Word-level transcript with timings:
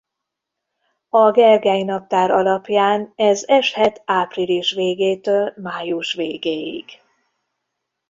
A 1.09 1.31
Gergely-naptár 1.31 2.31
alapján 2.31 3.11
ez 3.15 3.43
eshet 3.47 4.01
április 4.05 4.71
végétől 4.73 5.53
május 5.55 6.13
végéig. 6.13 6.85